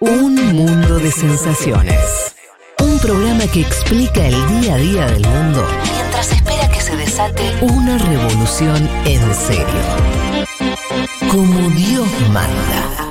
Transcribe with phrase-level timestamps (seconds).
[0.00, 2.32] Un mundo de sensaciones.
[2.78, 7.42] Un programa que explica el día a día del mundo mientras espera que se desate
[7.62, 9.66] una revolución en serio.
[11.28, 13.08] Como Dios manda.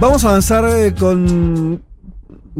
[0.00, 1.89] Vamos a avanzar eh, con.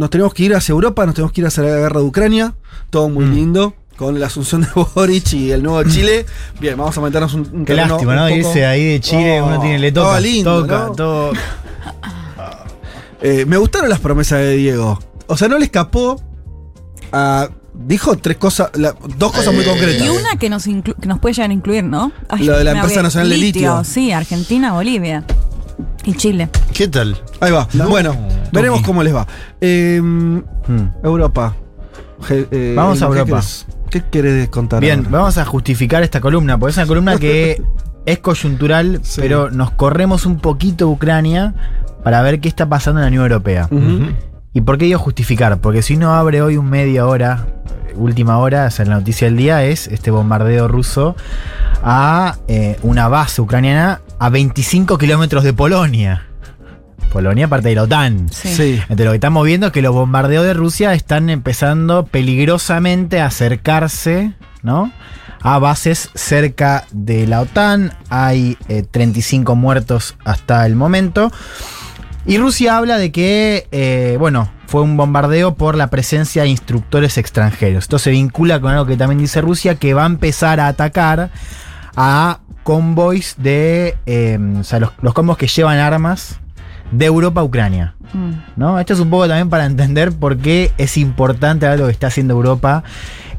[0.00, 2.54] Nos tenemos que ir hacia Europa, nos tenemos que ir hacia la guerra de Ucrania.
[2.88, 3.34] Todo muy Mm.
[3.34, 3.74] lindo.
[3.96, 6.24] Con la asunción de Boric y el nuevo Chile.
[6.58, 8.24] Bien, vamos a meternos un, un Qué terreno lástima, un ¿no?
[8.24, 10.06] poco- Irse ahí de Chile, Oh, uno tiene, le toca.
[10.08, 10.92] todo lindo, toca, ¿no?
[10.92, 11.32] todo.
[13.20, 14.98] Eh, me gustaron las promesas de Diego.
[15.26, 16.20] O sea, no le escapó
[17.12, 17.50] a.
[17.72, 20.08] Dijo tres cosas, la- dos cosas muy Y concretas.
[20.08, 22.10] una que nos, inclu- que nos puede llegar a incluir, ¿no?
[22.28, 23.84] Ay, Lo de la empresa nacional de litio.
[23.84, 25.24] Sí, Argentina, Bolivia
[26.04, 26.48] y Chile.
[26.72, 27.16] ¿Qué tal?
[27.40, 27.68] Ahí va.
[27.88, 28.14] Bueno,
[28.52, 29.26] veremos cómo les va.
[29.60, 30.38] Eh, Mm.
[31.02, 31.54] Europa.
[32.28, 33.38] Je- eh, Vamos a ¿qué Europa.
[33.40, 34.80] querés- ¿Qué querés contar?
[34.80, 35.10] Bien, ahora?
[35.10, 37.60] vamos a justificar esta columna, porque es una columna que
[38.06, 39.20] es coyuntural, Sí.
[39.20, 41.54] pero nos corremos un poquito Ucrania
[42.04, 43.68] para ver qué está pasando en la Unión Europea.
[44.52, 45.60] ¿Y por qué digo justificar?
[45.60, 47.46] Porque si uno abre hoy un media hora,
[47.88, 51.16] eh, última hora, o sea, la noticia del día es este bombardeo ruso
[51.82, 56.26] a eh, una base ucraniana a 25 kilómetros de Polonia.
[57.10, 58.28] Polonia parte de la OTAN.
[58.30, 58.54] Sí.
[58.54, 58.72] Sí.
[58.82, 63.26] Entonces lo que estamos viendo es que los bombardeos de Rusia están empezando peligrosamente a
[63.26, 64.92] acercarse, ¿no?
[65.40, 67.94] A bases cerca de la OTAN.
[68.10, 71.32] Hay eh, 35 muertos hasta el momento.
[72.26, 77.16] Y Rusia habla de que, eh, bueno, fue un bombardeo por la presencia de instructores
[77.16, 77.84] extranjeros.
[77.84, 81.30] Esto se vincula con algo que también dice Rusia, que va a empezar a atacar
[81.96, 86.40] a convoys de, eh, o sea, los, los convoys que llevan armas
[86.90, 87.94] de Europa a Ucrania.
[88.12, 88.30] Mm.
[88.56, 88.78] ¿no?
[88.78, 92.34] Esto es un poco también para entender por qué es importante algo que está haciendo
[92.34, 92.82] Europa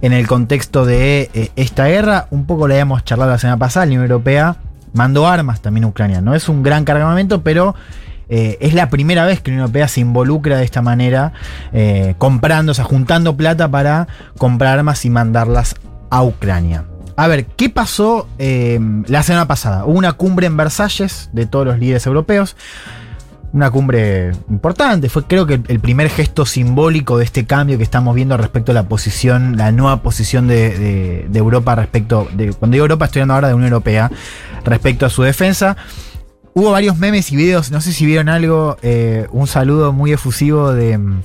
[0.01, 2.27] en el contexto de eh, esta guerra.
[2.31, 4.57] Un poco lo habíamos charlado la semana pasada, la Unión Europea
[4.93, 6.21] mandó armas también a Ucrania.
[6.21, 7.75] No es un gran cargamento, pero
[8.29, 11.33] eh, es la primera vez que la Unión Europea se involucra de esta manera,
[11.73, 15.75] eh, comprando, o sea, juntando plata para comprar armas y mandarlas
[16.09, 16.85] a Ucrania.
[17.15, 19.85] A ver, ¿qué pasó eh, la semana pasada?
[19.85, 22.55] Hubo una cumbre en Versalles de todos los líderes europeos
[23.53, 25.09] una cumbre importante.
[25.09, 28.75] Fue creo que el primer gesto simbólico de este cambio que estamos viendo respecto a
[28.75, 33.47] la posición, la nueva posición de, Europa respecto, de, cuando digo Europa estoy hablando ahora
[33.49, 34.11] de Unión Europea,
[34.63, 35.75] respecto a su defensa.
[36.53, 40.73] Hubo varios memes y videos, no sé si vieron algo, eh, un saludo muy efusivo
[40.73, 41.21] de mm,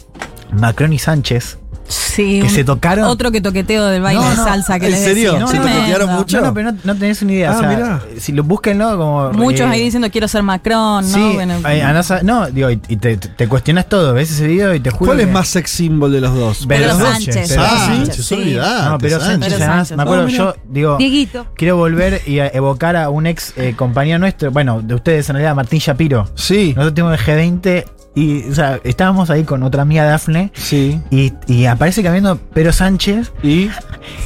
[0.53, 1.59] Macron y Sánchez,
[1.89, 3.05] Sí, que se tocaron.
[3.07, 5.33] Otro que toqueteo del baile No, de no, salsa que ¿en les serio?
[5.35, 5.47] decía.
[5.47, 5.79] ¿Se Tremendo.
[5.79, 6.41] toquetearon mucho?
[6.41, 7.51] No, no, pero no, no tenés una idea.
[7.53, 8.01] Ah, o sea, mirá.
[8.19, 9.31] si lo búsquenlo como.
[9.33, 11.15] Muchos eh, ahí diciendo quiero ser Macron, ¿no?
[11.17, 14.47] Sí, Bueno, eh, andás a- no, digo, y, y te, te cuestionas todo, ves ese
[14.47, 15.11] video y te juro.
[15.11, 16.65] ¿Cuál es más sex symbol de los dos?
[16.69, 17.57] Pero Pedro Sánchez, Sánchez.
[17.59, 18.35] Ah, Sánchez, se sí.
[18.35, 19.97] olvidate, No, pero Sánchez, Pedro además, Sánchez.
[19.97, 21.47] me acuerdo, Ah, yo digo, Dieguito.
[21.57, 25.35] quiero volver y a evocar a un ex eh, compañero nuestro, bueno, de ustedes en
[25.37, 26.29] realidad, Martín Shapiro.
[26.35, 26.73] Sí.
[26.77, 27.85] Nosotros tenemos el G20
[28.17, 31.01] y, o sea, estábamos ahí con otra amiga Dafne Sí.
[31.11, 33.71] y, y aparece caminando Pedro Sánchez Y.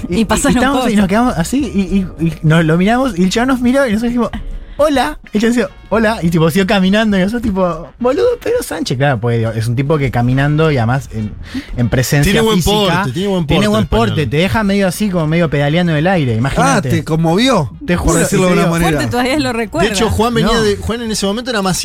[0.08, 0.92] Y pasaron cosas.
[0.92, 1.80] y nos quedamos así y,
[2.24, 4.30] y- y nos lo miramos y el chaval nos miró y nosotros dijimos,
[4.76, 5.18] hola.
[5.32, 6.18] Y ella decía, hola.
[6.22, 8.96] Y tipo siguió caminando y nosotros tipo, boludo, Pedro Sánchez.
[8.96, 11.32] Claro, pues es un tipo que caminando y además en,
[11.76, 14.64] en presencia Tiene buen física, porte, tiene buen Tiene porte buen el porte, te deja
[14.64, 16.90] medio así como medio pedaleando en el aire, Ah, imagínate.
[16.90, 17.72] te conmovió.
[17.86, 18.90] Te juro, Por decirlo de una manera.
[18.92, 19.88] Fuerte todavía lo recuerda.
[19.88, 20.62] De hecho, Juan venía No.
[20.62, 20.76] de.
[20.76, 21.76] Juan en ese momento era más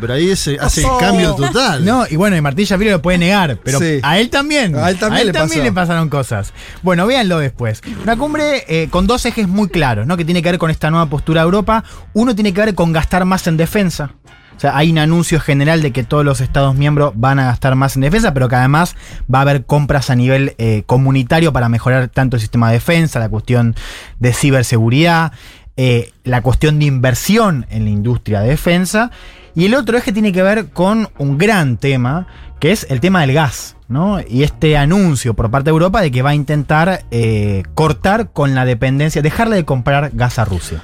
[0.00, 0.94] pero ahí ese- hace Oh.
[0.98, 1.84] el cambio total.
[1.84, 4.00] No, y bueno, y Martín Shapiro lo puede negar, pero Sí.
[4.02, 4.74] a él también.
[4.76, 5.54] A él también le pasó.
[5.62, 6.52] le pasaron cosas.
[6.82, 7.82] Bueno, véanlo después.
[8.02, 10.16] Una cumbre eh, con dos ejes muy claros, ¿no?
[10.16, 11.84] Que tiene que ver con esta nueva postura de Europa.
[12.14, 14.12] Uno tiene que ver con gastar más en defensa.
[14.56, 17.74] O sea, hay un anuncio general de que todos los Estados miembros van a gastar
[17.74, 18.94] más en defensa, pero que además
[19.32, 23.18] va a haber compras a nivel eh, comunitario para mejorar tanto el sistema de defensa,
[23.18, 23.74] la cuestión
[24.20, 25.32] de ciberseguridad,
[25.76, 29.10] eh, la cuestión de inversión en la industria de defensa.
[29.56, 32.28] Y el otro eje tiene que ver con un gran tema,
[32.60, 33.76] que es el tema del gas.
[33.88, 34.20] ¿no?
[34.26, 38.54] Y este anuncio por parte de Europa de que va a intentar eh, cortar con
[38.54, 40.82] la dependencia, dejarle de comprar gas a Rusia.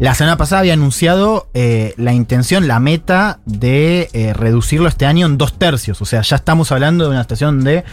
[0.00, 5.26] La semana pasada había anunciado eh, la intención, la meta de eh, reducirlo este año
[5.26, 6.00] en dos tercios.
[6.00, 7.84] O sea, ya estamos hablando de una situación donde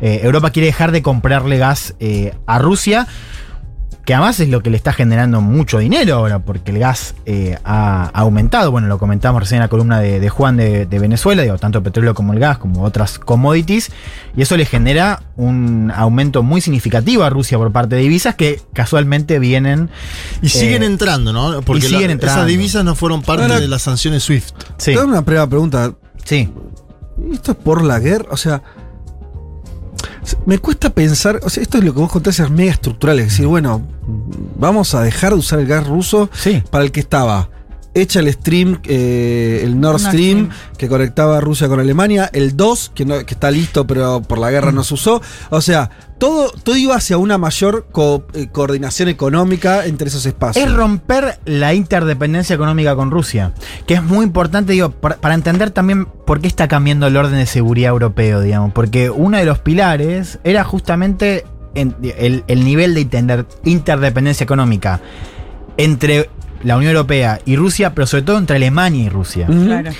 [0.00, 3.06] eh, Europa quiere dejar de comprarle gas eh, a Rusia.
[4.06, 7.58] Que además es lo que le está generando mucho dinero ahora, porque el gas eh,
[7.64, 8.70] ha aumentado.
[8.70, 11.78] Bueno, lo comentamos recién en la columna de, de Juan de, de Venezuela, digo, tanto
[11.78, 13.90] el petróleo como el gas, como otras commodities.
[14.36, 18.62] Y eso le genera un aumento muy significativo a Rusia por parte de divisas que
[18.72, 19.90] casualmente vienen
[20.40, 21.60] Y siguen Eh, entrando, ¿no?
[21.62, 22.40] Porque y siguen la- entrando.
[22.42, 24.54] esas divisas no fueron parte Ahora- de las sanciones SWIFT.
[24.78, 25.92] Sí, Te hago una primera pregunta.
[26.24, 26.48] sí.
[27.32, 28.26] ¿Esto es por la guerra?
[28.30, 28.62] O sea.
[30.46, 33.26] Me cuesta pensar, o sea, esto es lo que vos contás, es mega estructural, es
[33.26, 33.86] decir, bueno,
[34.58, 36.62] vamos a dejar de usar el gas ruso Sí.
[36.70, 37.48] para el que estaba.
[37.98, 40.50] Hecha el stream, eh, el Nord Stream, Stream.
[40.76, 44.38] que conectaba a Rusia con Alemania, el 2, que, no- que está listo, pero por
[44.38, 45.22] la guerra no se usó.
[45.50, 45.88] O sea,
[46.18, 50.64] todo, todo iba hacia una mayor co- eh, coordinación económica entre esos espacios.
[50.66, 53.52] Es romper la interdependencia económica con Rusia,
[53.86, 57.38] que es muy importante, digo, para, para entender también por qué está cambiando el orden
[57.38, 61.44] de seguridad europeo, digamos, porque uno de los pilares era justamente
[61.74, 63.00] en- el, el nivel de
[63.64, 65.00] interdependencia económica
[65.78, 66.30] entre
[66.66, 69.46] la Unión Europea y Rusia, pero sobre todo entre Alemania y Rusia.
[69.46, 69.90] Claro.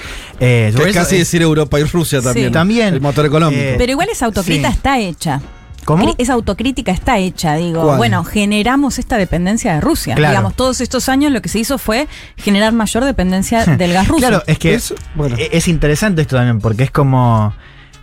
[0.41, 2.49] Eh, Que es casi es- decir Europa y Rusia también.
[2.49, 2.53] Sí.
[2.53, 2.95] También.
[2.95, 3.63] El motor económico.
[3.63, 4.75] Eh, Pero igual esa autocrítica Sí.
[4.77, 5.41] está hecha.
[5.85, 6.17] ¿Cómo?
[6.19, 7.85] Esa autocrítica está hecha, digo.
[7.85, 7.97] ¿Cuál?
[7.99, 10.17] Bueno, generamos esta dependencia de Rusia.
[10.17, 10.33] Claro.
[10.33, 14.19] Digamos, todos estos años lo que se hizo fue generar mayor dependencia del gas ruso.
[14.19, 15.37] Claro, es que Es- bueno.
[15.39, 17.55] e- es interesante esto también, porque es como.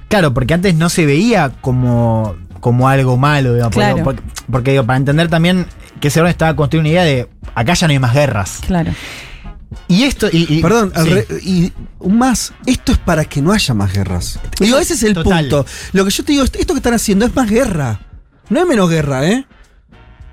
[0.07, 4.03] Claro, porque antes no se veía como, como algo malo, digamos, porque- Claro.
[4.05, 5.65] porque, porque, digo, para entender también
[5.99, 8.59] que ese orden estaba construyendo una idea de acá ya no hay más guerras.
[8.65, 8.93] Claro.
[9.89, 10.29] Y esto.
[10.31, 11.09] Y, y- Perdón, al sí.
[11.13, 14.39] re- y un más, esto es para que no haya más guerras.
[14.61, 15.41] Digo, ese es el Total.
[15.49, 15.65] punto.
[15.91, 17.99] Lo que yo te digo, esto que están haciendo es más guerra.
[18.49, 19.45] No es menos guerra, ¿eh?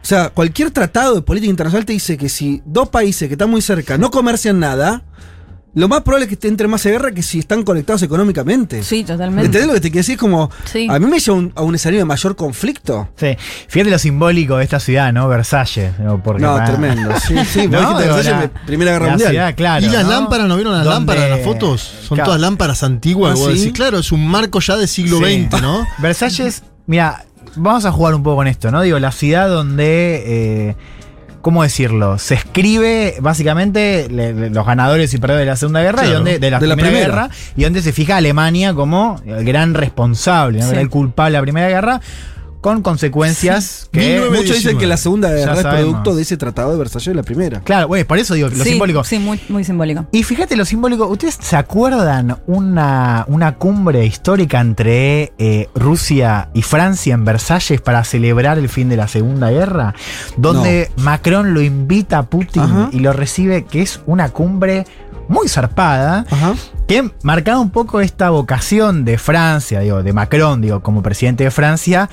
[0.03, 3.51] O sea, cualquier tratado de política internacional te dice que si dos países que están
[3.51, 5.03] muy cerca no comercian nada,
[5.75, 8.83] lo más probable es que entre más en guerra que si están conectados económicamente.
[8.83, 9.47] Sí, totalmente.
[9.47, 10.15] ¿Entendés lo que te quiero decir?
[10.15, 10.89] Es como, Sí.
[10.91, 13.09] a mí me lleva un- a un escenario de mayor conflicto.
[13.17, 13.37] Sí.
[13.69, 15.29] Fíjate lo simbólico de esta ciudad, ¿no?
[15.29, 15.99] Versalles.
[15.99, 16.23] ¿no?
[16.23, 17.13] Porque No, para- tremendo.
[17.21, 19.31] Sí, sí, No, dijiste Versalles, la- me- Primera Guerra la Mundial.
[19.31, 20.11] ciudad, claro, y las ¿no?
[20.11, 21.81] lámparas, ¿no vieron las Donde- lámparas en las fotos?
[22.03, 22.25] Son Claro.
[22.27, 23.39] todas lámparas antiguas.
[23.41, 23.73] Ah, ¿sí?
[23.73, 25.47] claro, es un marco ya del siglo Sí.
[25.49, 25.87] XX, ¿no?
[25.99, 27.25] Versalles, mira,
[27.57, 28.83] vamos a jugar un poco con esto, ¿no?
[28.83, 30.69] Digo, la ciudad donde.
[30.71, 30.77] eh,
[31.43, 32.19] ¿Cómo decirlo?
[32.19, 36.39] Se escribe básicamente le- le- los ganadores y perdedores de la Segunda Guerra y donde,
[36.39, 37.23] de la, De la primera, Primera.
[37.23, 40.69] Guerra y donde se fija a Alemania como el gran responsable, ¿no?
[40.71, 40.77] Sí.
[40.77, 42.01] el culpable de la Primera Guerra,
[42.61, 44.01] con consecuencias que.
[44.01, 44.39] 1919.
[44.39, 47.23] Muchos dicen que la Segunda Guerra es producto de ese tratado de Versalles de la
[47.23, 47.61] Primera.
[47.61, 49.05] Claro, bueno, por eso digo, lo sí, simbólico.
[49.05, 50.07] Sí, muy, muy simbólico.
[50.13, 56.63] Y fíjate lo simbólico, ¿ustedes se acuerdan una, una cumbre histórica entre eh, Rusia y
[56.63, 59.95] Francia en Versalles para celebrar el fin de la Segunda Guerra?
[60.37, 62.89] Donde Macron lo invita a Putin Ajá.
[62.93, 64.87] y lo recibe, que es una cumbre
[65.29, 66.55] muy zarpada, Ajá.
[66.89, 71.53] que marcaba un poco esta vocación de Francia, digo, de Macron, digo, como presidente de
[71.53, 72.11] Francia,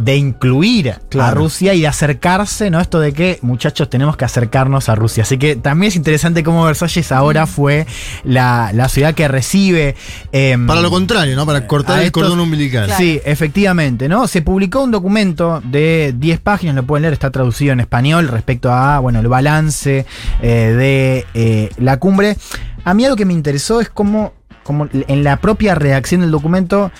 [0.00, 1.36] de incluir a Claro.
[1.40, 2.80] Rusia y de acercarse, ¿no?
[2.80, 5.22] Esto de que, muchachos, tenemos que acercarnos a Rusia.
[5.24, 7.86] Así que también es interesante cómo Versalles ahora fue
[8.24, 9.94] la, la ciudad que recibe.
[10.32, 11.44] em, Para lo contrario, ¿no?
[11.46, 12.90] Para cortar el estos- cordón umbilical.
[12.96, 14.26] Sí, efectivamente, ¿no?
[14.26, 18.72] Se publicó un documento de 10 páginas, lo pueden leer, está traducido en español respecto
[18.72, 20.06] a, bueno, el balance
[20.42, 22.36] eh, de eh, la cumbre.
[22.84, 24.32] A mí algo que me interesó es cómo,
[24.62, 26.90] como en la propia redacción del documento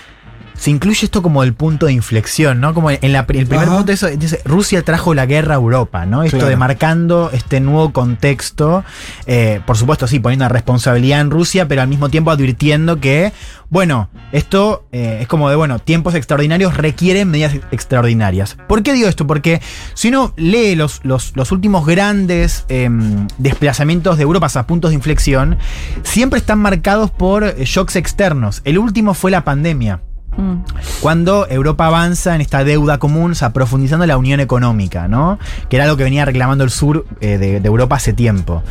[0.55, 2.73] se incluye esto como el punto de inflexión, ¿no?
[2.73, 3.77] Como en la, el primer Ajá.
[3.77, 6.23] punto eso dice Rusia trajo la guerra a Europa, ¿no?
[6.23, 6.49] Esto Claro.
[6.49, 8.83] de marcando este nuevo contexto,
[9.25, 13.31] eh, por supuesto sí, poniendo una responsabilidad en Rusia, pero al mismo tiempo advirtiendo que,
[13.69, 18.57] bueno, esto eh, es como de, bueno, tiempos extraordinarios requieren medidas extraordinarias.
[18.67, 19.27] ¿Por qué digo esto?
[19.27, 19.61] Porque
[19.93, 24.95] si uno lee los, los, los últimos grandes em, desplazamientos de Europa a puntos de
[24.95, 25.57] inflexión,
[26.03, 28.61] siempre están marcados por eh, shocks externos.
[28.65, 30.01] El último fue la pandemia
[30.37, 30.63] Mm.
[31.01, 35.39] cuando Europa avanza en esta deuda común, o sea, profundizando la unión económica, ¿no?
[35.67, 38.63] Que era algo que venía reclamando el sur eh, de, Europa hace tiempo.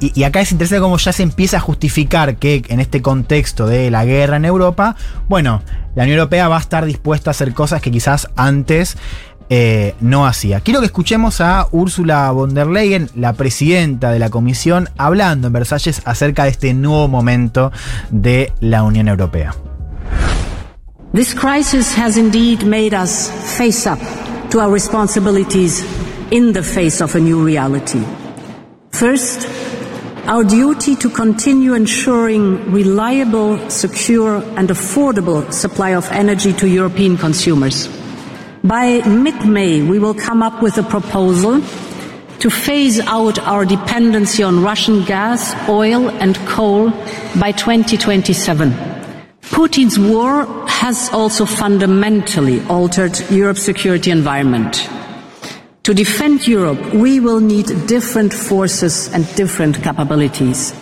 [0.00, 3.90] Y, acá es interesante cómo ya se empieza a justificar que en este contexto de
[3.90, 4.94] la guerra en Europa,
[5.28, 5.62] bueno,
[5.94, 8.98] la Unión Europea va a estar dispuesta a hacer cosas que quizás antes
[9.48, 10.60] eh, no hacía.
[10.60, 15.52] Quiero que escuchemos a Úrsula von der Leyen, la presidenta de la Comisión, hablando en
[15.54, 17.72] Versalles acerca de este nuevo momento
[18.10, 19.54] de la Unión Europea.
[21.12, 23.98] This crisis has indeed made us face up
[24.50, 25.82] to our responsibilities
[26.30, 28.00] in the face of a new reality.
[28.92, 29.48] First,
[30.28, 37.88] our duty to continue ensuring reliable, secure and affordable supply of energy to European consumers.
[38.62, 41.60] By mid-May, we will come up with a proposal
[42.38, 46.90] to phase out our dependency on Russian gas, oil and coal
[47.40, 48.89] by 2027.
[49.50, 54.88] Putin's war has also fundamentally altered Europe's security environment.
[55.82, 60.72] To defend Europe, we will need different forces and different capabilities.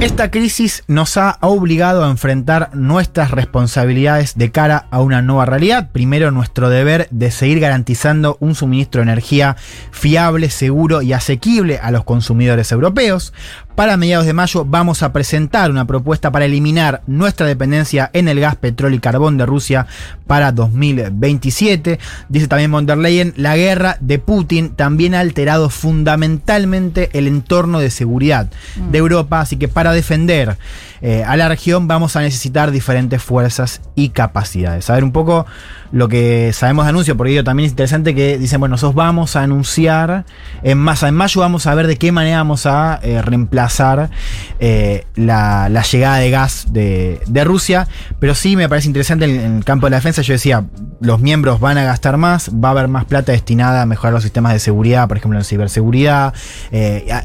[0.00, 5.90] Esta crisis nos ha obligado a enfrentar nuestras responsabilidades de cara a una nueva realidad.
[5.92, 9.56] Primero, nuestro deber de seguir garantizando un suministro de energía
[9.90, 13.34] fiable, seguro y asequible a los consumidores europeos.
[13.76, 18.40] Para mediados de mayo vamos a presentar una propuesta para eliminar nuestra dependencia en el
[18.40, 19.86] gas, petróleo y carbón de Rusia
[20.26, 21.98] para 2027.
[22.30, 27.78] Dice también von der Leyen, la guerra de Putin también ha alterado fundamentalmente el entorno
[27.78, 28.48] de seguridad
[28.90, 30.56] de Europa, así que para defender
[31.02, 34.88] eh, a la región vamos a necesitar diferentes fuerzas y capacidades.
[34.90, 35.46] A ver un poco
[35.92, 39.42] lo que sabemos de anuncio, porque también es interesante que dicen, bueno, nosotros vamos a
[39.42, 40.24] anunciar
[40.62, 44.10] en masa, en mayo vamos a ver de qué manera vamos a eh, reemplazar
[44.58, 47.86] eh, la, llegada de gas de, Rusia,
[48.18, 50.64] pero sí me parece interesante en, en el campo de la defensa, yo decía,
[51.00, 54.22] los miembros van a gastar más, va a haber más plata destinada a mejorar los
[54.22, 56.34] sistemas de seguridad, por ejemplo, en ciberseguridad,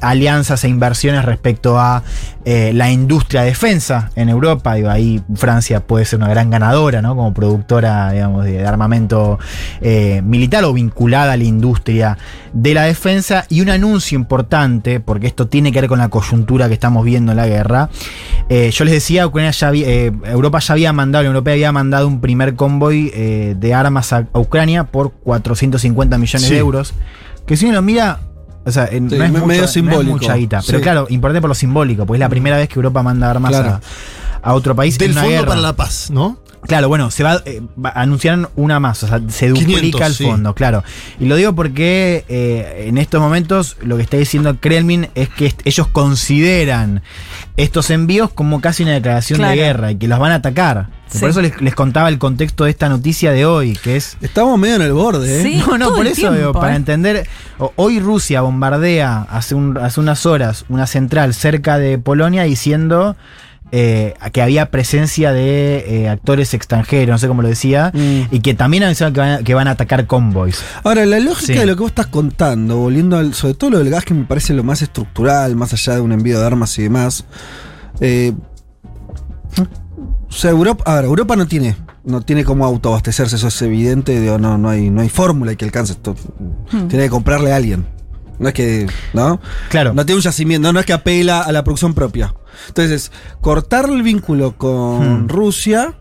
[0.01, 2.03] alianzas e inversiones respecto a
[2.45, 4.73] la industria de defensa en Europa.
[4.73, 7.15] Digo, ahí Francia puede ser una gran ganadora, ¿no?
[7.15, 9.37] Como productora, digamos, de, armamento
[9.81, 12.17] eh, militar o vinculada a la industria
[12.53, 13.45] de la defensa.
[13.49, 17.33] Y un anuncio importante, porque esto tiene que ver con la coyuntura que estamos viendo
[17.33, 17.89] en la guerra.
[18.49, 21.53] Eh, yo les decía, Ucrania ya había- eh, Europa ya había mandado, la Unión Europea
[21.53, 26.53] había mandado un primer convoy de armas a, a Ucrania por 450 millones Sí.
[26.55, 26.93] de euros.
[27.45, 28.19] Que si uno lo mira,
[28.65, 30.13] o sea, en- Sí, no, es mucho- medio no es simbólico.
[30.17, 30.61] mucha guita.
[30.65, 33.51] Pero claro, importante por lo simbólico, porque es la primera vez que Europa manda armas
[33.51, 33.79] Claro.
[34.43, 34.95] a, a otro país.
[34.95, 35.47] en Del una Fondo guerra.
[35.47, 36.37] para la Paz, ¿no?
[36.67, 40.13] Claro, bueno, se va, eh, va- anunciaron una más, o sea, se duplica 500, el
[40.13, 40.25] sí.
[40.25, 40.83] fondo, claro.
[41.19, 45.47] Y lo digo porque eh, en estos momentos lo que está diciendo Kremlin es que
[45.47, 47.01] est- ellos consideran
[47.57, 49.51] estos envíos como casi una declaración Claro.
[49.51, 50.87] de guerra y que los van a atacar.
[51.09, 51.19] Sí.
[51.19, 54.57] Por eso les, les contaba el contexto de esta noticia de hoy, que es Estamos
[54.57, 55.43] medio en el borde, ¿eh?
[55.43, 55.55] Sí.
[55.67, 56.77] no, no, todo por el eso tiempo, digo, para ¿eh?
[56.77, 57.27] entender,
[57.75, 63.17] hoy Rusia bombardea hace, un- hace unas horas una central cerca de Polonia diciendo
[63.71, 68.33] eh, que había presencia de eh, actores extranjeros, no sé cómo lo decía, Mm.
[68.35, 70.61] y que también anunciaron que van, que van a atacar convoys.
[70.83, 71.59] Ahora, la lógica Sí.
[71.59, 74.25] de lo que vos estás contando, volviendo al, sobre todo lo del gas, que me
[74.25, 77.25] parece lo más estructural, más allá de un envío de armas y demás.
[77.99, 78.33] eh,
[80.29, 81.75] o sea, Europa, a ver, Europa no tiene,
[82.05, 85.65] no tiene cómo autoabastecerse, eso es evidente, digo, no, no hay, no hay fórmula que
[85.65, 86.15] alcance esto.
[86.71, 86.87] Hmm.
[86.87, 87.85] Tiene que comprarle a alguien.
[88.39, 89.39] No es que, ¿no?
[89.69, 89.93] Claro.
[89.93, 92.33] No tiene un yacimiento, no, no es que apela a la producción propia.
[92.67, 95.27] Entonces, cortar el vínculo con Hmm.
[95.29, 95.93] Rusia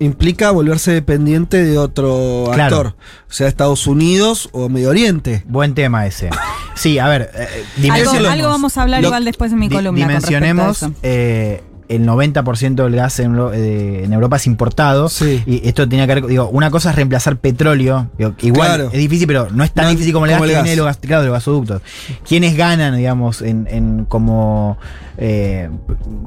[0.00, 2.76] implica volverse dependiente de otro Claro.
[2.76, 2.96] actor,
[3.28, 5.42] sea Estados Unidos o Medio Oriente.
[5.48, 6.30] Buen tema ese.
[6.76, 7.90] Sí, a ver, eh,
[8.30, 10.04] Algo, vamos a hablar Lo- igual después en mi Di- columna.
[10.06, 10.92] con respecto a Dimensionemos, eso.
[11.02, 15.08] eh, el 90% del gas en, eh, en Europa es importado.
[15.08, 15.42] Sí.
[15.46, 18.10] Y esto tenía que ver, digo, una cosa es reemplazar petróleo.
[18.18, 18.84] digo, igual Claro.
[18.92, 20.62] es difícil, pero no es tan No, difícil como el como gas que gas.
[20.64, 21.82] viene de los, gas- claro, de los gasoductos.
[22.28, 24.76] ¿Quiénes ganan, digamos, en, en como,
[25.16, 25.70] eh,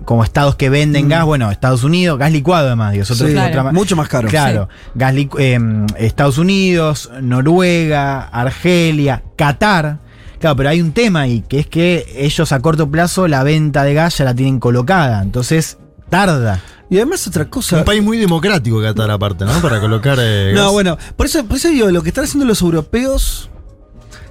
[0.05, 1.25] como estados que venden gas?
[1.25, 3.29] Bueno, Estados Unidos, gas licuado además, digo, otro- Mm.
[3.29, 3.71] Sí, Claro.
[3.73, 4.27] mucho más caro.
[4.29, 5.59] Claro, gas licu- eh,
[6.03, 9.99] Estados Unidos, Noruega, Argelia, Qatar.
[10.41, 13.83] Claro, pero hay un tema ahí, que es que ellos a corto plazo la venta
[13.83, 15.77] de gas ya la tienen colocada, entonces
[16.09, 16.61] tarda.
[16.89, 17.77] Y además otra cosa.
[17.77, 19.53] Un país muy democrático Qatar aparte, ¿no?
[19.61, 20.71] Para colocar eh, No, gas.
[20.73, 23.49] bueno, por eso, por eso digo, lo que están haciendo los europeos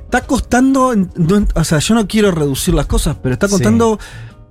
[0.05, 3.53] está costando, no o sea, yo no quiero reducir las cosas, pero está Sí.
[3.55, 3.99] costando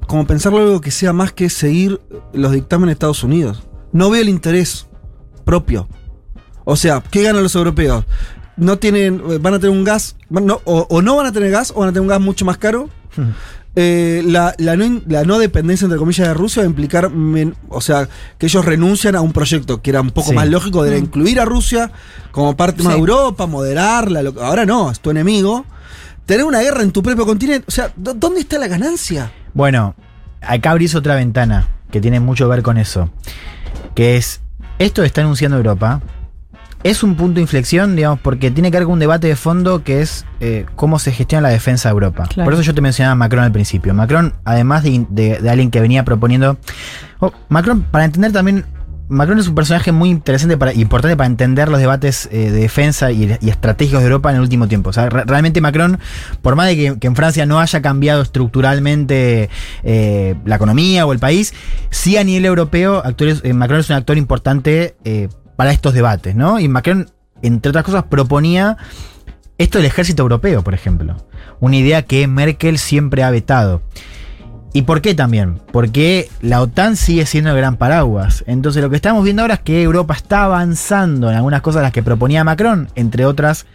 [0.08, 2.00] como pensarlo algo que sea más que seguir
[2.34, 3.62] los dictámenes de Estados Unidos.
[3.92, 4.88] No veo el interés
[5.46, 5.88] propio.
[6.64, 8.06] O sea, ¿qué ganan los europeos?
[8.60, 11.50] No tienen, eh, van a tener un gas, no, o, o no van a tener
[11.52, 12.90] gas, o van a tener un gas mucho más caro.
[13.76, 17.12] Eh, la, la no, in- la no dependencia, entre comillas, de Rusia va a implicar,
[17.12, 20.36] men- o sea, que ellos renuncian a un proyecto que era un poco Sí.
[20.36, 21.92] más lógico de incluir a Rusia
[22.32, 23.00] como parte más de Sí.
[23.00, 24.24] Europa, moderarla.
[24.24, 25.66] lo- ahora no, es tu enemigo.
[26.26, 29.32] Tener una guerra en tu propio continente, o sea, ¿dó- ¿dónde está la ganancia?
[29.54, 29.96] Bueno,
[30.42, 33.10] acá abrís otra ventana que tiene mucho que ver con eso,
[33.96, 34.42] que es,
[34.80, 36.02] esto está anunciando Europa,
[36.84, 39.84] es un punto de inflexión, digamos, porque tiene que ver con un debate de fondo
[39.84, 42.26] que es eh, cómo se gestiona la defensa de Europa.
[42.28, 42.46] Claro.
[42.46, 43.94] Por eso yo te mencionaba a Macron al principio.
[43.94, 46.58] Macron, además de, de- de alguien que venía proponiendo...
[47.20, 48.66] oh, Macron, para entender también...
[49.12, 53.12] Macron es un personaje muy interesante para, importante para entender los debates eh, de defensa
[53.12, 54.92] y, y estratégicos de Europa en el último tiempo.
[54.92, 55.98] O sea, re- realmente Macron,
[56.44, 59.50] por más de que, que en Francia no haya cambiado estructuralmente
[59.84, 61.56] eh, la economía o el país,
[61.90, 64.96] sí a nivel europeo, actores, Macron es un actor importante
[65.60, 66.58] para estos debates, ¿no?
[66.58, 67.10] Y Macron,
[67.42, 68.78] entre otras cosas, proponía
[69.58, 71.18] esto del ejército europeo, por ejemplo.
[71.60, 73.82] Una idea que Merkel siempre ha vetado.
[74.72, 75.60] ¿Y por qué también?
[75.74, 78.46] Porque la OTAN sigue siendo el gran paraguas.
[78.48, 81.92] Entonces lo que estamos viendo ahora es que Europa está avanzando en algunas cosas las
[81.92, 83.66] que proponía Macron, entre otras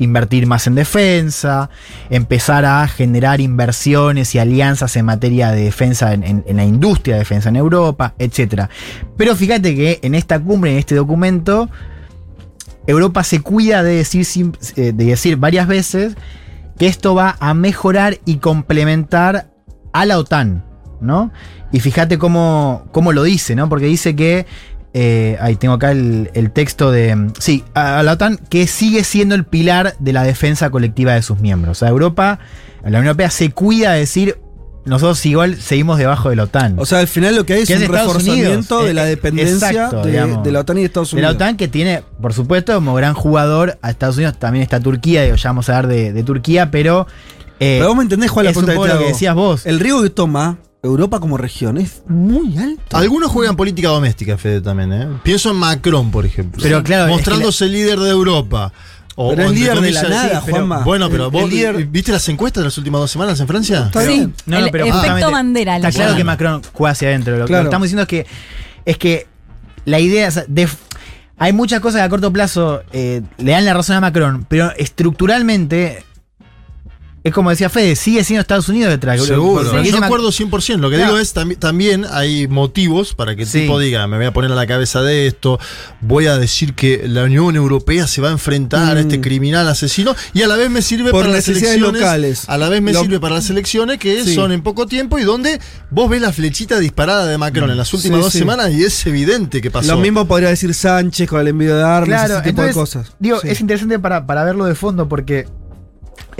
[0.00, 1.70] invertir más en defensa,
[2.10, 7.48] empezar a generar inversiones y alianzas en materia de defensa en, la industria de defensa
[7.48, 8.64] en Europa, etc.
[9.16, 11.68] Pero fíjate que en esta cumbre, en este documento,
[12.86, 14.26] Europa se cuida de decir,
[14.76, 16.16] eh, de decir varias veces
[16.78, 19.50] que esto va a mejorar y complementar
[19.92, 20.64] a la OTAN.
[21.00, 21.32] ¿no?
[21.72, 23.68] Y fíjate cómo, cómo lo dice, ¿no?
[23.68, 24.46] Porque dice que.
[24.94, 27.30] Eh, ahí tengo acá el, el texto de.
[27.38, 31.38] Sí, a, la OTAN que sigue siendo el pilar de la defensa colectiva de sus
[31.40, 31.78] miembros.
[31.78, 32.38] O sea, Europa,
[32.82, 34.38] la Unión Europea se cuida de decir.
[34.86, 36.76] Nosotros igual seguimos debajo de la OTAN.
[36.78, 38.86] O sea, al final lo que hay es Que un reforzamiento Unidos.
[38.86, 40.42] de la Eh, dependencia exacto, de, digamos.
[40.42, 41.32] de la OTAN y de Estados de Unidos.
[41.32, 45.22] la OTAN que tiene, por supuesto, como gran jugador a Estados Unidos, también está Turquía,
[45.22, 47.06] digo, ya vamos a hablar de, de Turquía, pero.
[47.60, 49.66] eh, Pero vos me entendés, Juan, la es un pregunta poco que lo decías vos.
[49.66, 52.96] El riesgo que toma Europa como región es muy alto.
[52.96, 55.08] Algunos juegan política doméstica, Fede, también, ¿eh?
[55.22, 56.62] Pienso en Macron, por ejemplo.
[56.62, 58.72] Pero claro, es que Mostrándose líder de Europa.
[59.16, 60.78] O- Pero entre líder de la nada, pero- Juanma.
[60.84, 63.46] Bueno, pero El- vos el líder- ¿viste las encuestas de las últimas dos semanas en
[63.46, 63.84] Francia?
[63.86, 64.20] Está Sí.
[64.46, 65.76] No, no, el pero efecto justamente bandera.
[65.76, 67.36] Está claro que Macron juega hacia adentro.
[67.36, 68.26] Lo, que estamos diciendo es que
[68.86, 69.26] es que
[69.84, 70.68] la idea es de-
[71.36, 74.72] hay muchas cosas que a corto plazo eh, le dan la razón a Macron, pero
[74.76, 76.04] estructuralmente
[77.22, 79.22] es como decía Fede, sigue siendo Estados Unidos detrás.
[79.22, 80.80] Seguro, yo acuerdo 100%.
[80.80, 81.12] Lo que Claro.
[81.12, 83.60] digo es, tambi- también hay motivos para que el Sí.
[83.62, 85.58] tipo diga, me voy a poner a la cabeza de esto,
[86.00, 89.20] voy a decir que la Unión Europea se va a enfrentar a este Mm.
[89.20, 91.80] criminal asesino, y a la vez me sirve Por para las elecciones.
[91.80, 92.44] locales.
[92.48, 94.34] A la vez me Lo- sirve para las elecciones que Sí.
[94.34, 95.60] son en poco tiempo y donde
[95.90, 98.38] vos ves la flechita disparada de Macron en las últimas Sí, dos sí.
[98.38, 99.88] semanas y es evidente que pasó.
[99.94, 102.80] Lo mismo podría decir Sánchez con el envío de armas, Claro, ese tipo entonces, de
[102.80, 103.12] cosas.
[103.18, 103.48] Digo, Sí.
[103.48, 105.46] es interesante para, para verlo de fondo porque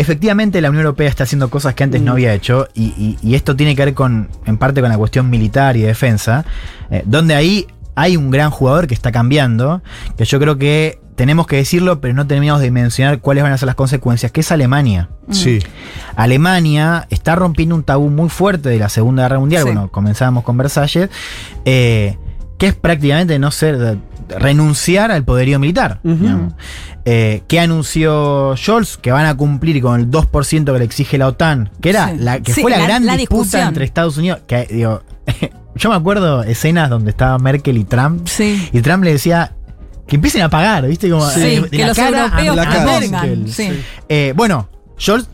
[0.00, 2.14] efectivamente la Unión Europea está haciendo cosas que antes no Mm.
[2.14, 5.30] había hecho y, y- y esto tiene que ver con, en parte con la cuestión
[5.30, 6.44] militar y defensa,
[6.90, 9.82] eh, donde ahí hay un gran jugador que está cambiando,
[10.16, 13.58] que yo creo que tenemos que decirlo, pero no terminamos de mencionar cuáles van a
[13.58, 15.10] ser las consecuencias, que es Alemania.
[15.30, 15.58] Sí.
[16.16, 19.62] Alemania está rompiendo un tabú muy fuerte de la Segunda Guerra Mundial.
[19.62, 19.66] Sí.
[19.66, 21.10] Bueno, comenzábamos con Versalles,
[21.64, 22.16] eh,
[22.60, 23.96] que es prácticamente no ser
[24.28, 25.98] renunciar al poderío militar.
[27.04, 28.96] Eh, ¿Qué anunció Scholz?
[28.98, 32.16] Que van a cumplir con el 2% que le exige la OTAN, que era Sí.
[32.18, 33.68] la que Sí, fue la, la- gran la disputa discusión.
[33.68, 34.40] entre Estados Unidos.
[34.46, 35.02] Que, digo,
[35.74, 38.68] yo me acuerdo escenas donde estaba Merkel y Trump, Sí.
[38.72, 39.52] y Trump le decía
[40.06, 41.08] que empiecen a pagar, ¿viste?
[41.10, 42.98] Como, Sí, eh, de que la los cara a- europeos la cara.
[43.00, 43.20] vengan.
[43.28, 43.52] Merkel.
[43.52, 43.70] Sí.
[44.08, 45.28] Eh, bueno, Scholz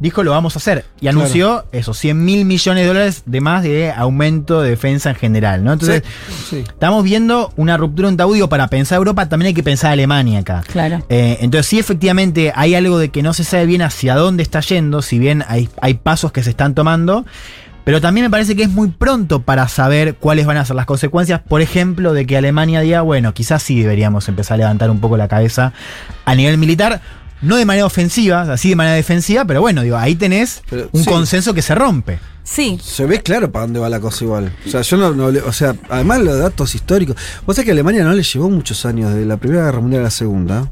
[0.00, 3.62] dijo lo vamos a hacer y anunció esos 100 mil millones de dólares de más
[3.62, 5.72] de aumento de defensa en general, ¿no?
[5.72, 6.02] Entonces,
[6.48, 6.64] Sí.
[6.68, 8.34] estamos viendo una ruptura en tabú.
[8.34, 10.62] Digo, para pensar Europa también hay que pensar Alemania acá.
[10.70, 11.04] Claro.
[11.08, 14.60] Eh, entonces, sí, efectivamente, hay algo de que no se sabe bien hacia dónde está
[14.60, 17.24] yendo, si bien hay, hay pasos que se están tomando.
[17.84, 20.84] Pero también me parece que es muy pronto para saber cuáles van a ser las
[20.84, 25.00] consecuencias, por ejemplo, de que Alemania diga, bueno, quizás sí deberíamos empezar a levantar un
[25.00, 25.72] poco la cabeza
[26.26, 27.00] a nivel militar,
[27.42, 31.04] no de manera ofensiva, así de manera defensiva, pero bueno, digo, ahí tenés Pero, un
[31.04, 31.10] sí.
[31.10, 32.18] consenso que se rompe.
[32.44, 32.78] Sí.
[32.82, 34.52] Se ve claro para dónde va la cosa igual.
[34.66, 37.16] O sea, yo no, no le- o sea, además los datos históricos.
[37.46, 40.00] Vos sabés que a Alemania no le llevó muchos años de la Primera Guerra Mundial
[40.00, 40.70] a la Segunda.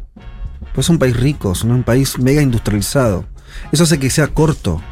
[0.74, 3.26] Pues es un país rico, es un país mega industrializado.
[3.72, 4.83] Eso hace que sea corto.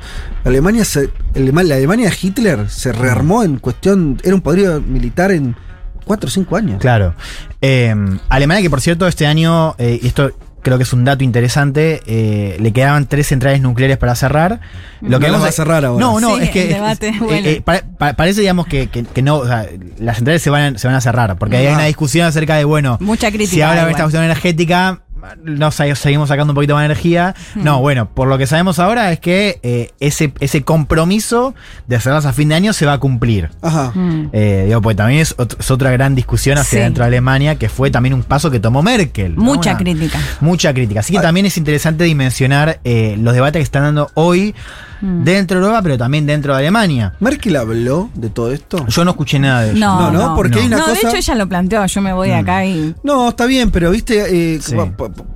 [0.44, 5.32] Alemania se, el- la Alemania de Hitler se rearmó en cuestión, era un poderío militar
[5.32, 5.56] en
[6.04, 6.80] 4 o 5 años.
[6.80, 7.14] Claro.
[7.62, 7.94] Eh,
[8.28, 10.32] Alemania, que por cierto, este año, eh, esto
[10.64, 14.58] creo que es un dato interesante, eh, le quedaban tres centrales nucleares para cerrar.
[15.00, 16.00] Lo que las vemos va a cerrar ahora.
[16.04, 16.62] No, no, Sí, es que.
[16.64, 17.46] el debate, eh, bueno.
[17.48, 19.36] eh, pa- pa- parece, digamos, que, que- que no.
[19.36, 19.66] o sea,
[20.00, 21.36] las centrales se van, a, se van a cerrar.
[21.38, 22.96] Porque hay una discusión acerca de, bueno.
[23.00, 23.50] Mucha crítica.
[23.54, 23.90] Si ahora igual.
[23.92, 25.00] esta cuestión energética,
[25.42, 27.34] no sa- seguimos sacando un poquito más de energía.
[27.54, 31.54] No, bueno, por lo que sabemos ahora es que eh, ese, ese compromiso
[31.86, 33.50] de hacerlas a fin de año se va a cumplir.
[33.62, 33.92] Ajá.
[33.94, 34.30] Mm.
[34.32, 36.82] Eh, digo, pues también es, ot- es otra gran discusión hacia Sí.
[36.82, 39.34] dentro de Alemania, que fue también un paso que tomó Merkel.
[39.36, 39.42] ¿no?
[39.42, 40.18] Mucha Una- crítica.
[40.40, 41.00] Mucha crítica.
[41.00, 44.54] Así que también es interesante dimensionar eh, los debates que están dando hoy
[45.00, 45.24] Mm.
[45.24, 47.12] dentro de Europa, pero también dentro de Alemania.
[47.20, 48.86] ¿Merkel habló de todo esto?
[48.88, 49.78] Yo no escuché nada de eso.
[49.78, 52.12] No, No, no, porque hay una no, de cosa- hecho ella lo planteó, yo me
[52.12, 52.34] voy Mm.
[52.34, 52.94] acá y...
[53.02, 54.74] No, está bien, pero viste, eh, Sí.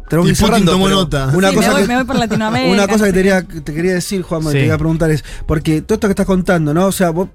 [0.08, 1.30] Que Y ir cerrando, nota.
[1.34, 2.72] Una Sí, cosa me, voy, que, me voy por Latinoamérica.
[2.72, 4.48] Una cosa que te quería, que te quería decir, Juan, Sí.
[4.48, 6.86] te quería preguntar es, porque todo esto que estás contando, ¿no?
[6.86, 7.28] O sea, vos,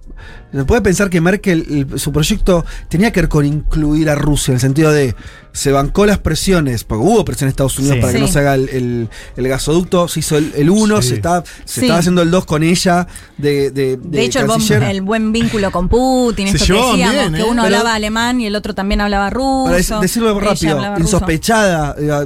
[0.51, 4.51] se puede pensar que Merkel, el- su proyecto tenía que ver con incluir a Rusia,
[4.51, 5.15] en el sentido de,
[5.51, 8.01] se bancó las presiones, porque hubo presión en Estados Unidos Sí.
[8.01, 8.25] para que Sí.
[8.25, 11.09] no se haga el, el- el gasoducto, se hizo el 1, Sí.
[11.09, 11.81] se, estaba, se Sí.
[11.81, 13.07] estaba haciendo el 2 con ella,
[13.37, 14.83] de, de, De, hecho, el buen, canciller.
[14.83, 17.43] el buen vínculo con Putin, Se esto que decíamos, bien, que ¿eh?
[17.43, 19.65] uno Pero- hablaba alemán y el otro también hablaba ruso.
[19.65, 21.95] Para dec- decirlo rápido, insospechada.
[21.99, 22.25] eh,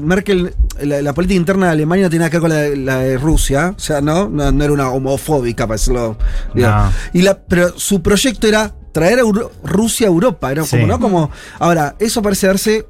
[0.82, 2.98] La, la política interna de Alemania no tiene nada que ver con la, de- la
[3.00, 3.74] de Rusia.
[3.76, 4.30] O sea, ¿no?
[4.30, 6.18] no, no era una homofóbica, para decirlo.
[6.54, 6.92] No.
[7.14, 10.52] Y la, pero su proyecto era traer a Euro- Rusia a Europa.
[10.52, 10.72] Era Sí.
[10.78, 11.00] como, ¿no?
[11.00, 11.32] Como.
[11.60, 12.86] Ahora, eso parece haberse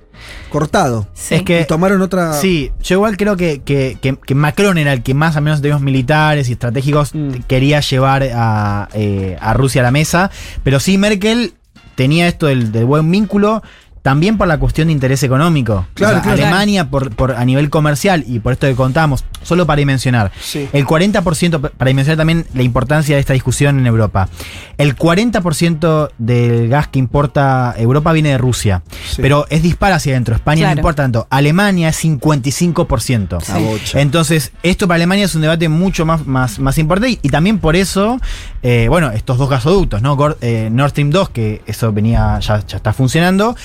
[0.50, 1.08] cortado.
[1.14, 1.36] Sí.
[1.36, 2.34] Es que- Y tomaron otra.
[2.34, 5.60] Sí, yo igual creo que, que- que- que Macron era el que más, al menos
[5.60, 7.32] en términos militares y estratégicos, Mm.
[7.48, 10.32] quería llevar a, eh, a Rusia a la mesa.
[10.64, 11.54] Pero sí, Merkel
[11.96, 13.62] tenía esto del, del buen vínculo.
[14.08, 15.86] También por la cuestión de interés económico.
[15.93, 16.41] Claro, O sea, claro.
[16.48, 20.32] Alemania, por, por, a nivel comercial, y por esto que contamos, solo para dimensionar.
[20.39, 20.70] Sí.
[20.72, 24.30] El 40%, para dimensionar también la importancia de esta discusión en Europa.
[24.78, 28.82] El 40% del gas que importa Europa viene de Rusia.
[29.10, 29.22] Sí.
[29.22, 30.36] Pero es dispara hacia adentro.
[30.36, 30.80] España no Claro.
[30.80, 31.28] importa tanto.
[31.30, 33.39] Alemania es 55%.
[33.50, 34.00] Una bocha.
[34.00, 37.60] Entonces, esto para Alemania es un debate mucho más, más, más importante y, y también
[37.60, 38.22] por eso,
[38.63, 40.17] eh, bueno, estos dos gasoductos, ¿no?
[40.39, 43.56] Eh, Nord Stream 2, que eso venía, ya, ya está funcionando.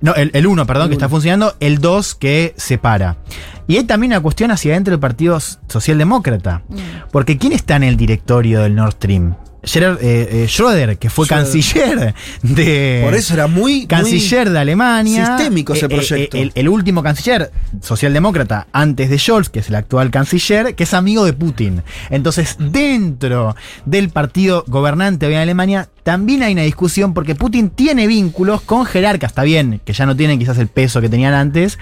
[0.00, 1.54] No, el, el 1, perdón, El que está funcionando.
[1.60, 3.16] El 2, que separa.
[3.66, 6.62] Y hay también una cuestión hacia adentro del Partido Socialdemócrata.
[7.12, 9.34] Porque ¿quién está en el directorio del Nord Stream?
[9.62, 13.02] Gerard eh, eh, Schröder, que fue canciller de.
[13.04, 13.86] Por eso era muy.
[13.86, 15.26] Canciller de Alemania.
[15.36, 16.36] sistémico ese Eh, eh, proyecto.
[16.38, 17.50] el, el último canciller
[17.82, 21.82] socialdemócrata antes de Scholz, que es el actual canciller, que es amigo de Putin.
[22.10, 28.06] Entonces, dentro del partido gobernante hoy en Alemania, también hay una discusión porque Putin tiene
[28.06, 31.78] vínculos con jerarcas, está bien, que ya no tienen quizás el peso que tenían antes.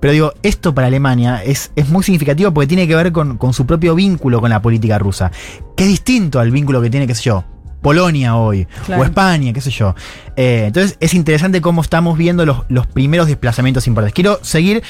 [0.00, 3.52] Pero digo, esto para Alemania es, es muy significativo porque tiene que ver con, con
[3.52, 5.30] su propio vínculo con la política rusa.
[5.76, 7.44] Que es distinto al vínculo que tiene, qué sé yo,
[7.82, 9.02] Polonia hoy, Claro.
[9.02, 9.94] o España, qué sé yo.
[10.36, 14.12] Eh, entonces es interesante cómo estamos viendo los, los primeros desplazamientos importantes.
[14.14, 14.82] Quiero seguir,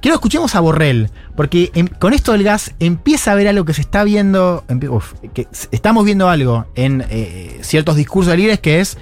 [0.00, 3.64] quiero que escuchemos a Borrell, porque em- con esto del gas empieza a ver algo
[3.64, 8.80] que se está viendo, uf, que estamos viendo algo en eh, ciertos discursos libres que
[8.80, 8.98] es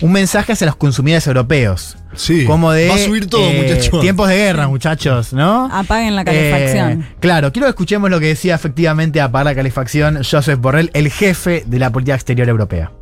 [0.00, 1.96] un mensaje hacia los consumidores europeos.
[2.14, 2.44] Sí.
[2.44, 4.00] Como de Va a subir todo, eh, muchachos.
[4.00, 5.68] tiempos de guerra, muchachos, ¿no?
[5.72, 7.02] Apaguen la calefacción.
[7.02, 11.10] Eh, claro, quiero que escuchemos lo que decía efectivamente apagar la calefacción Joseph Borrell, el
[11.10, 12.92] jefe de la política exterior europea.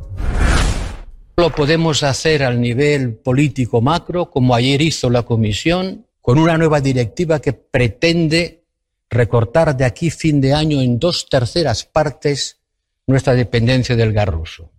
[1.37, 6.81] Lo podemos hacer al nivel político macro, como ayer hizo la Comisión, con una nueva
[6.81, 8.63] directiva que pretende
[9.09, 12.59] recortar de aquí fin de año en dos terceras partes
[13.07, 14.69] nuestra dependencia del gas ruso.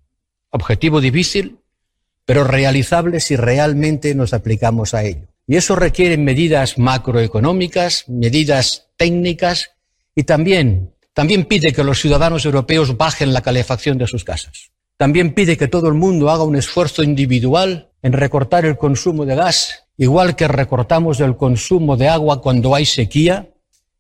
[0.50, 1.59] Objetivo difícil,
[2.24, 5.26] pero realizable si realmente nos aplicamos a ello.
[5.46, 9.72] Y eso requiere medidas macroeconómicas, medidas técnicas
[10.14, 14.70] y también, también pide que los ciudadanos europeos bajen la calefacción de sus casas.
[14.96, 19.34] También pide que todo el mundo haga un esfuerzo individual en recortar el consumo de
[19.34, 23.48] gas, igual que recortamos el consumo de agua cuando hay sequía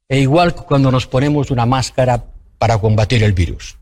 [0.08, 2.26] e igual que cuando nos ponemos una máscara
[2.58, 3.78] para combatir el virus.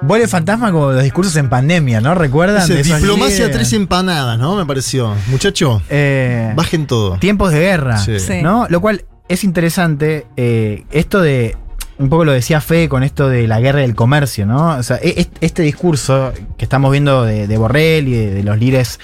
[0.00, 2.14] Vuelve fantasma como los discursos en pandemia, ¿no?
[2.14, 2.62] ¿Recuerdan?
[2.62, 3.56] Ese de diplomacia líderes?
[3.56, 4.54] tres empanadas, ¿no?
[4.56, 5.14] Me pareció.
[5.26, 7.18] Muchacho, Eh, bajen todo.
[7.18, 8.20] tiempos de guerra, Sí.
[8.20, 8.40] Sí.
[8.42, 8.66] ¿no?
[8.68, 10.26] Lo cual es interesante.
[10.36, 11.56] eh, esto de.
[11.98, 14.76] Un poco lo decía Fe con esto de la guerra del comercio, ¿no?
[14.76, 18.42] O sea, e- est- este discurso que estamos viendo de, de Borrell y de, de
[18.44, 19.00] los líderes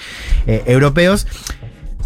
[0.46, 1.26] eh, europeos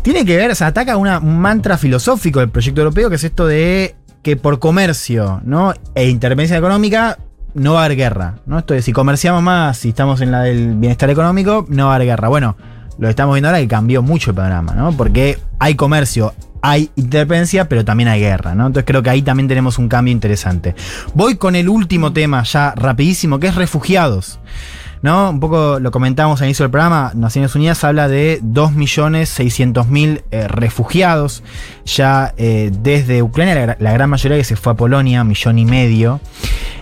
[0.00, 3.24] tiene que ver, o sea, ataca una, un mantra filosófico del proyecto europeo, que es
[3.24, 5.74] esto de que por comercio ¿no?
[5.94, 7.18] e intervención económica
[7.54, 8.34] no va a haber guerra.
[8.46, 8.58] ¿no?
[8.58, 11.94] Esto de si comerciamos más, si estamos en la del bienestar económico, no va a
[11.96, 12.28] haber guerra.
[12.28, 12.56] Bueno,
[12.98, 14.92] lo estamos viendo ahora que cambió mucho el panorama, ¿no?
[14.92, 18.66] Porque hay comercio, hay intervención, pero también hay guerra, ¿no?
[18.66, 20.74] Entonces creo que ahí también tenemos un cambio interesante.
[21.14, 24.40] Voy con el último tema ya rapidísimo, que es refugiados.
[25.02, 25.30] ¿No?
[25.30, 31.42] Un poco lo comentábamos al inicio del programa, Naciones Unidas habla de 2.600.000 eh, refugiados
[31.84, 35.64] ya eh, desde Ucrania, la, la gran mayoría que se fue a Polonia, millón y
[35.64, 36.20] medio.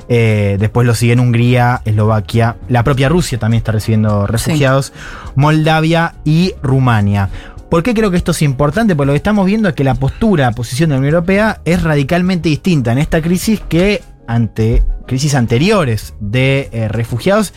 [0.09, 4.92] Eh, después lo siguen Hungría, Eslovaquia, la propia Rusia también está recibiendo refugiados,
[5.35, 7.29] Moldavia y Rumania.
[7.70, 8.94] ¿Por qué creo que esto es importante?
[8.94, 11.83] Porque lo que estamos viendo es que la postura, posición de la Unión Europea es
[11.83, 17.52] radicalmente distinta en esta crisis que ante crisis anteriores de eh, refugiados,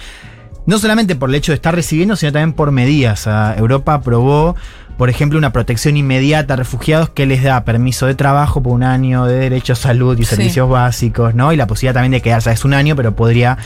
[0.70, 3.26] no solamente por el hecho de estar recibiendo, sino también por medidas.
[3.26, 4.56] Ah, Europa aprobó,
[5.00, 8.84] por ejemplo, una protección inmediata a refugiados que les da permiso de trabajo por un
[8.84, 10.36] año, de derecho a salud y Sí.
[10.36, 11.52] servicios básicos, ¿no?
[11.54, 13.58] Y la posibilidad también de quedarse es un año, pero podría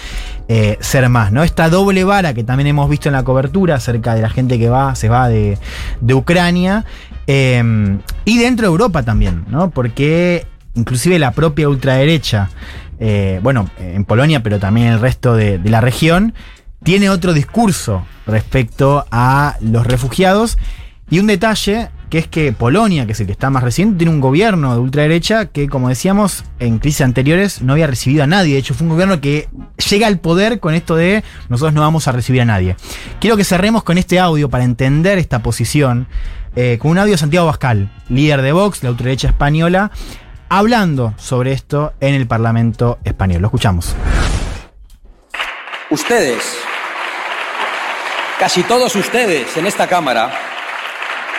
[0.47, 1.43] eh, ser más, ¿no?
[1.43, 4.69] Esta doble vara que también hemos visto en la cobertura acerca de la gente que
[4.69, 5.57] va, se va de,
[5.99, 6.85] de Ucrania,
[7.27, 9.71] eh, y dentro de Europa también, ¿no?
[9.71, 12.49] Porque inclusive la propia ultraderecha,
[12.99, 16.33] eh, bueno, en Polonia, pero también en el resto de, de la región,
[16.83, 20.57] tiene otro discurso respecto a los refugiados.
[21.09, 24.11] Y un detalle, que es que Polonia, que es el que está más reciente, tiene
[24.11, 28.53] un gobierno de ultraderecha que, como decíamos, en crisis anteriores no había recibido a nadie.
[28.53, 29.49] De hecho, fue un gobierno que
[29.89, 32.75] llega al poder con esto de nosotros no vamos a recibir a nadie.
[33.19, 36.07] Quiero que cerremos con este audio para entender esta posición,
[36.55, 39.91] eh, con un audio de Santiago Bascal, líder de Vox, la ultraderecha española,
[40.49, 43.41] hablando sobre esto en el Parlamento español.
[43.41, 43.95] Lo escuchamos.
[45.89, 46.57] Ustedes,
[48.43, 50.29] casi todos ustedes en esta Cámara,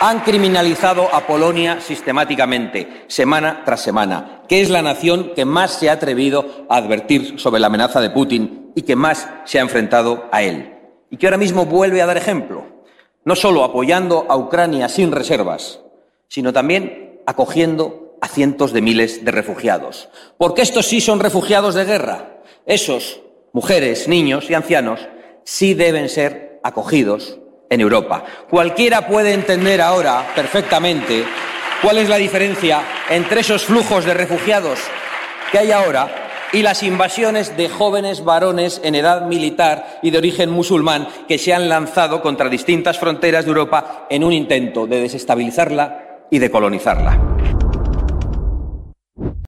[0.01, 5.87] han criminalizado a Polonia sistemáticamente, semana tras semana, que es la nación que más se
[5.87, 10.27] ha atrevido a advertir sobre la amenaza de Putin y que más se ha enfrentado
[10.31, 10.79] a él.
[11.11, 12.65] Y que ahora mismo vuelve a dar ejemplo,
[13.23, 15.81] no solo apoyando a Ucrania sin reservas,
[16.27, 20.09] sino también acogiendo a cientos de miles de refugiados.
[20.39, 22.39] Porque estos sí son refugiados de guerra.
[22.65, 23.21] Esos,
[23.53, 25.07] mujeres, niños y ancianos,
[25.43, 27.37] sí deben ser acogidos
[27.69, 28.23] en Europa.
[28.49, 31.23] Cualquiera puede entender ahora perfectamente
[31.81, 34.79] cuál es la diferencia entre esos flujos de refugiados
[35.51, 36.09] que hay ahora
[36.53, 41.53] y las invasiones de jóvenes varones en edad militar y de origen musulmán que se
[41.53, 47.34] han lanzado contra distintas fronteras de Europa en un intento de desestabilizarla y de colonizarla.